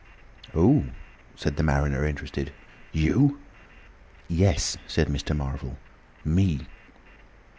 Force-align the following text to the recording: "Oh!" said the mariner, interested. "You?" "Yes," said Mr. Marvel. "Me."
"Oh!" 0.55 0.85
said 1.35 1.57
the 1.57 1.61
mariner, 1.61 2.03
interested. 2.07 2.51
"You?" 2.91 3.39
"Yes," 4.27 4.75
said 4.87 5.09
Mr. 5.09 5.37
Marvel. 5.37 5.77
"Me." 6.25 6.61